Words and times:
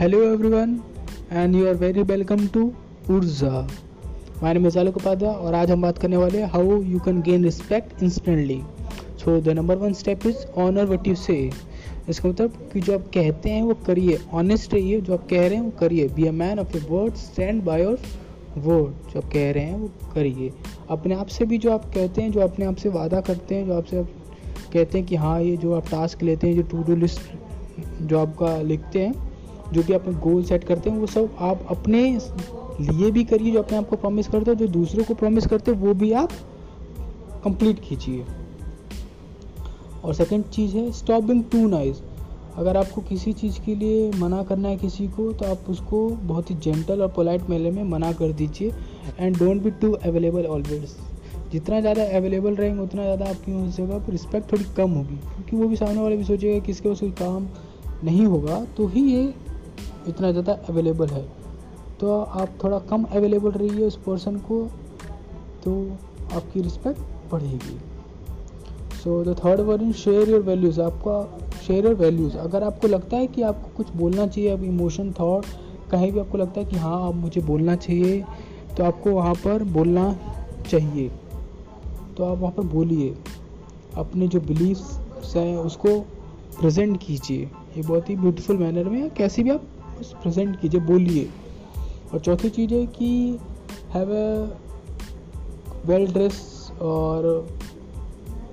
Hello, 0.00 0.18
everyone, 0.32 0.82
and 1.30 1.54
you 1.54 1.68
are 1.68 1.74
very 1.74 2.02
welcome 2.02 2.48
to 2.52 2.74
Urza. 3.06 3.70
My 4.40 4.54
name 4.54 4.64
is 4.64 4.76
Alok 4.76 4.94
Upadhyay, 5.00 5.34
और 5.34 5.54
आज 5.54 5.70
हम 5.70 5.82
बात 5.82 5.98
करने 5.98 6.16
वाले 6.16 6.38
हैं 6.38 6.46
how 6.52 6.80
you 6.82 6.98
can 7.04 7.20
gain 7.22 7.44
respect 7.44 8.02
instantly 8.02 8.60
so 9.24 9.40
the 9.40 9.48
number 9.58 9.76
one 9.76 9.92
step 10.00 10.26
is 10.26 10.46
honour 10.62 10.86
what 10.92 11.08
you 11.08 11.14
say. 11.14 11.38
इसका 12.08 12.28
मतलब 12.28 12.70
कि 12.72 12.80
जो 12.80 12.94
आप 12.94 13.10
कहते 13.14 13.50
हैं, 13.50 13.62
वो 13.62 13.74
करिए. 13.86 14.18
ऑनेस्ट 14.32 14.74
रहिए, 14.74 15.00
जो 15.00 15.14
आप 15.14 15.28
कह 15.30 15.46
रहे 15.46 15.56
हैं, 15.56 15.62
वो 15.64 15.72
करिए. 15.80 16.08
Be 16.16 16.26
a 16.26 16.32
man 16.32 16.58
of 16.58 16.76
your 16.76 16.90
word 16.90 17.14
stand 17.26 17.62
by 17.64 17.82
your 17.82 17.98
word 18.56 19.12
जो 19.12 19.20
आप 19.20 19.30
कह 19.32 19.50
रहे 19.52 19.64
हैं, 19.64 19.78
वो 19.78 20.12
करिए. 20.14 20.52
अपने 20.90 21.14
आप 21.14 21.26
से 21.38 21.44
भी 21.44 21.58
जो 21.58 21.72
आप 21.72 21.90
कहते 21.94 22.22
हैं, 22.22 22.32
जो 22.32 22.40
अपने 22.40 22.66
आप 22.66 22.76
से 22.76 22.88
वादा 22.98 23.20
करते 23.30 23.54
हैं, 23.54 23.66
जो 23.66 23.78
आपसे 23.78 23.98
आप 23.98 24.08
कहते 24.72 24.98
हैं 24.98 25.06
कि 25.06 25.16
हाँ 25.16 25.40
ये 25.42 25.56
जो 25.56 25.74
आप 25.74 25.90
टास्क 25.90 26.22
लेते 26.22 26.46
हैं 26.46 26.56
जो 26.56 26.62
टू 26.70 26.82
डू 26.84 27.00
लिस्ट 27.00 27.20
जो 28.02 28.18
आपका 28.18 28.60
लिखते 28.62 29.06
हैं 29.06 29.28
जो 29.72 29.82
भी 29.82 29.92
आप 29.92 30.08
गोल 30.20 30.42
सेट 30.44 30.64
करते 30.64 30.90
हैं, 30.90 30.98
वो 30.98 31.06
सब 31.06 31.36
आप 31.40 31.66
अपने 31.70 32.02
लिए 32.82 33.10
भी 33.10 33.24
करिए, 33.24 33.52
जो 33.52 33.62
अपने 33.62 33.78
आप 33.78 33.88
को 33.88 33.96
प्रॉमिस 33.96 34.28
करते 34.28 34.50
हो 34.50 34.54
जो 34.56 34.66
दूसरों 34.68 35.04
को 35.04 35.14
प्रॉमिस 35.14 35.46
करते 35.46 35.70
हो, 35.70 35.76
वो 35.78 35.94
भी 35.94 36.12
आप 36.14 36.32
कंप्लीट 37.44 37.80
कीजिए। 37.80 38.24
और 40.04 40.14
सेकंड 40.14 40.44
चीज़ 40.46 40.76
है 40.76 40.90
स्टॉप 40.92 41.24
बिंग 41.24 41.42
टू 41.44 41.66
नाइस 41.68 42.00
अगर 42.56 42.76
आपको 42.76 43.00
किसी 43.00 43.32
चीज़ 43.32 43.60
के 43.60 43.74
लिए 43.74 44.10
मना 44.12 44.42
करना 44.42 44.68
है 44.68 44.76
किसी 44.76 45.06
को 45.08 45.32
तो 45.32 45.44
आप 45.46 45.68
उसको 45.70 46.08
बहुत 46.08 46.50
ही 46.50 46.54
जेंटल 46.56 47.02
और 47.02 47.08
पोलाइट 47.08 47.48
मेले 47.50 47.70
में 47.70 47.82
मना 47.84 48.12
कर 48.12 48.32
दीजिए। 48.32 48.72
And 49.18 49.36
don't 49.38 49.62
be 49.62 49.70
too 49.80 49.92
available 49.92 50.46
always 50.46 50.96
जितना 51.52 51.80
ज़्यादा 51.80 52.02
अवेलेबल 52.16 52.54
रहेंगे, 52.54 52.82
उतना 52.82 53.02
ज़्यादा 53.02 53.26
आपकी 53.26 53.52
उस 53.52 53.76
जगह 53.76 53.98
पर 53.98 54.12
रिस्पेक्ट 54.12 54.52
थोड़ी 54.52 54.64
कम 54.76 54.90
होगी। 54.90 55.16
क्योंकि 55.16 55.56
वो 55.56 55.68
भी 55.68 55.76
सामने 55.76 56.00
वाले 56.00 56.16
भी 56.16 56.24
सोचेगा 56.24 56.58
कि 56.58 56.72
इसके 56.72 56.88
पास 56.88 57.00
कोई 57.00 57.10
काम 57.20 57.48
नहीं 58.04 58.26
होगा। 58.26 58.64
तो 58.76 58.86
ही 58.86 59.02
ये 59.04 59.22
इतना 60.08 60.30
ज़्यादा 60.30 60.52
अवेलेबल 60.68 61.08
है। 61.08 61.22
तो 62.00 62.20
आप 62.20 62.58
थोड़ा 62.64 62.78
कम 62.90 63.04
अवेलेबल 63.04 63.50
रहिए 63.52 63.86
उस 63.86 63.96
पर्सन 63.96 64.36
को 64.48 64.62
तो 65.64 65.74
आपकी 66.34 66.60
रिस्पेक्ट 66.60 67.32
बढ़ेगी। 67.32 67.78
So 68.96 69.22
the 69.24 69.36
third 69.38 69.60
word 69.60 69.82
in 69.82 69.92
share 69.94 70.30
your 70.30 70.40
values 70.40 70.80
आपका 70.80 71.58
शेयर 71.66 71.86
योर 71.86 71.94
वैल्यूज़ 71.94 72.36
अगर 72.38 72.62
आपको 72.62 72.88
लगता 72.88 73.16
है 73.16 73.26
कि 73.26 73.42
आपको 73.42 73.76
कुछ 73.76 73.94
बोलना 73.96 74.26
चाहिए, 74.26 74.50
अब 74.50 74.64
इमोशन 74.64 75.12
थाट 75.12 75.46
कहीं 75.90 76.10
भी 76.12 76.20
आपको 76.20 76.38
लगता 76.38 76.60
है 76.60 76.66
कि 76.66 76.76
हाँ 76.76 77.08
अब 77.08 77.14
मुझे 77.14 77.40
बोलना 77.40 77.76
चाहिए 77.76 78.24
तो 78.76 78.84
आपको 78.84 79.10
वहाँ 79.10 79.34
पर 79.34 79.64
बोलना 79.72 80.12
चाहिए। 80.70 81.10
तो 82.16 82.24
आप 82.24 82.38
वहाँ 82.38 82.52
पर 82.52 82.62
बोलिए। 82.68 83.14
अपने 83.96 84.28
जो 84.28 84.40
बिलीफ्स 84.40 85.36
हैं, 85.36 85.56
उसको 85.56 85.98
प्रेजेंट 86.60 86.98
कीजिए। 87.02 87.44
ये 87.76 87.82
बहुत 87.82 88.10
ही 88.10 88.16
ब्यूटीफुल 88.16 88.56
मैनर 88.56 88.88
में 88.88 89.10
कैसे 89.10 89.42
भी 89.42 89.50
आप 89.50 89.62
उस 90.00 90.12
प्रेजेंट 90.12 90.60
कीजिए 90.60 90.80
बोलिए 90.80 91.28
और 92.12 92.20
चौथी 92.20 92.50
चीज़ 92.50 92.74
है 92.74 92.84
कि 92.88 93.38
हैव 93.94 94.10
अ 94.10 94.26
वेल 95.86 96.06
ड्रेस 96.12 96.40
और 96.82 97.28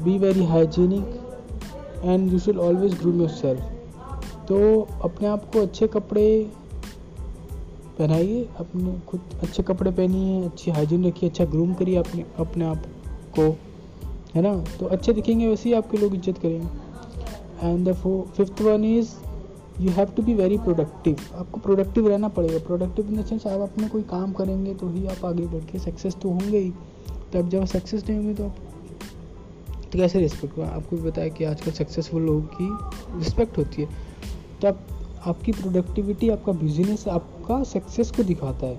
be 0.00 0.18
very 0.18 0.44
hygienic 0.44 2.04
and 2.04 2.32
you 2.32 2.38
should 2.38 2.58
always 2.58 2.98
groom 2.98 3.20
yourself 3.30 4.46
तो 4.48 4.88
अपने 5.04 5.28
आप 5.28 5.50
को 5.52 5.60
अच्छे 5.62 5.86
कपड़े 5.86 6.50
पहनाइए, 7.98 8.48
अपने 8.58 8.92
खुद 9.08 9.20
अच्छे 9.42 9.62
कपड़े 9.62 9.90
पहनिए, 9.90 10.44
अच्छी 10.44 10.70
हाइजीन 10.70 11.04
रखिए 11.06 11.28
अच्छा 11.28 11.44
ग्रूम 11.44 11.74
करिए 11.74 11.96
अपने 11.96 12.24
अपने 12.38 12.64
आप 12.64 12.84
को, 13.38 13.42
है 14.34 14.42
ना? 14.42 14.54
तो 14.80 14.86
अच्छे 14.86 15.12
दिखेंगे 15.12 15.46
वैसे 15.48 15.68
ही 15.68 15.74
आपके 15.74 15.98
लोग 15.98 16.14
इज़्ज़त 16.14 16.38
करेंगे। 16.38 17.68
And 17.68 17.88
the 17.88 17.92
fifth 18.36 18.62
one 18.62 18.84
is 18.84 19.10
you 19.80 19.90
have 19.90 20.06
to 20.06 20.22
be 20.22 20.34
very 20.34 20.58
productive 20.58 21.16
आपको 21.34 21.60
प्रोडक्टिव 21.60 22.08
रहना 22.08 22.28
पड़ेगा। 22.28 22.58
प्रोडक्टिव 22.58 23.08
इन 23.08 23.20
द 23.22 23.24
सेंस 23.24 23.46
आप 23.46 23.60
अपने 23.60 23.88
कोई 23.88 24.02
काम 24.02 24.32
करेंगे 24.32 24.74
तो 24.74 24.88
ही 24.88 25.06
आप 25.06 25.24
आगे 25.24 25.46
बढ़ 25.46 25.64
के 25.64 25.78
सक्सेस 25.78 26.14
तो 26.14 26.28
होंगे 26.28 26.58
ही। 26.58 26.70
तो 27.32 27.38
अब 27.38 27.48
जब 27.48 27.64
सक्सेस 27.64 28.04
नहीं 28.08 28.18
होंगे 28.18 28.34
तो 28.34 28.44
आप 28.44 28.56
तो 29.92 29.98
कैसे 29.98 30.18
रिस्पेक्ट 30.18 30.58
होगा? 30.58 30.68
आपको 30.68 30.96
भी 30.96 31.02
बताया 31.02 31.28
कि 31.28 31.44
आजकल 31.44 31.70
सक्सेसफुल 31.70 32.22
लोगों 32.22 32.40
की 32.40 32.68
रिस्पेक्ट 33.18 33.58
होती 33.58 33.82
है। 33.82 33.88
तो 34.62 34.68
आप 34.68 34.86
आपकी 35.26 35.52
प्रोडक्टिविटी 35.52 36.28
आपका 36.28 36.52
बिज़नेस 36.52 37.08
आपका 37.08 37.62
सक्सेस 37.62 38.10
को 38.10 38.22
दिखाता 38.22 38.66
है। 38.66 38.78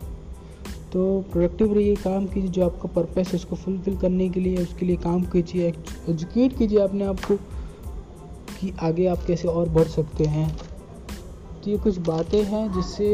तो 0.93 1.23
प्रोडक्टिव 1.31 1.73
रहिए, 1.73 1.95
काम 1.95 2.25
कीजिए। 2.25 2.49
जो 2.49 2.65
आपका 2.65 2.89
पर्पस 2.89 3.27
है, 3.27 3.35
उसको 3.35 3.55
फुलफिल 3.55 3.97
करने 3.97 4.29
के 4.29 4.39
लिए, 4.39 4.57
उसके 4.57 4.85
लिए 4.85 4.95
काम 4.95 5.23
कीजिए। 5.23 5.73
एजुकेट 6.09 6.57
कीजिए 6.57 6.79
अपने 6.79 7.05
आप 7.05 7.19
को 7.19 7.35
कि 8.59 8.73
आगे 8.81 9.07
आप 9.07 9.23
कैसे 9.27 9.47
और 9.47 9.69
बढ़ 9.69 9.87
सकते 9.87 10.25
हैं। 10.25 10.70
तो 11.63 11.71
ये 11.71 11.77
कुछ 11.77 11.97
बातें 11.97 12.43
हैं 12.43 12.71
जिससे 12.73 13.07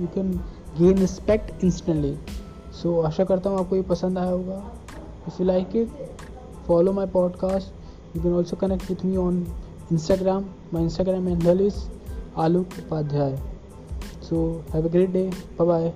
you 0.00 0.06
can 0.06 0.30
gain 0.78 0.98
respect 0.98 1.64
instantly 1.64 2.16
so 2.82 3.00
आशा 3.00 3.24
करता 3.24 3.50
हूँ 3.50 3.58
आपको 3.58 3.76
ये 3.76 3.82
पसंद 3.82 4.18
आया 4.18 4.30
होगा। 4.30 4.62
If 5.28 5.40
you 5.40 5.46
like 5.46 5.76
it 5.76 5.88
follow 6.66 6.92
my 6.92 7.06
podcast 7.06 8.16
you 8.16 8.22
can 8.22 8.32
also 8.32 8.56
connect 8.56 8.90
with 8.90 9.04
me 9.04 9.16
on 9.16 9.46
Instagram 9.92 10.44
my 10.74 10.82
Instagram 10.82 11.28
handle 11.28 11.66
is 11.66 11.84
Alok 12.36 12.78
Upadhyay 12.78 13.36
so 14.28 14.64
have 14.74 14.88
a 14.88 14.92
great 14.92 15.10
day 15.10 15.30
bye 15.58 15.66
bye 15.68 15.92